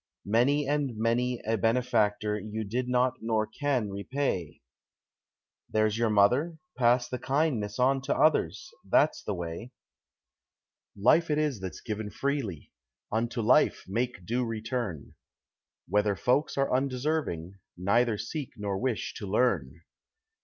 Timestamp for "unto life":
13.11-13.83